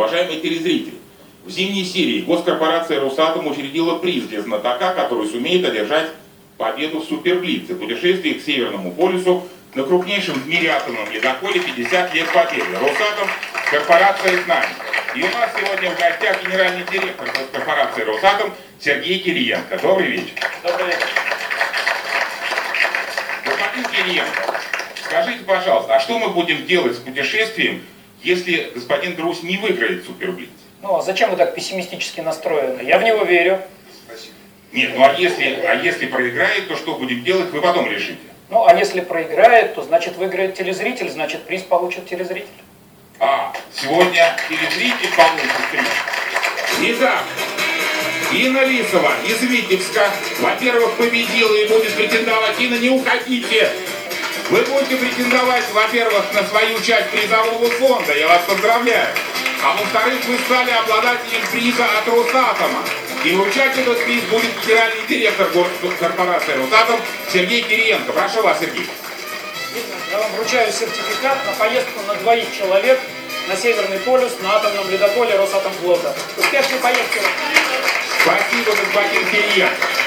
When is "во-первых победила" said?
50.40-51.54